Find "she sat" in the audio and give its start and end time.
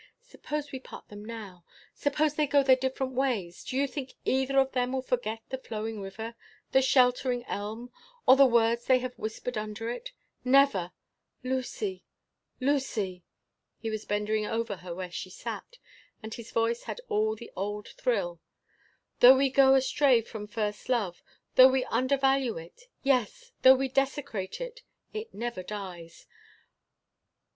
15.11-15.77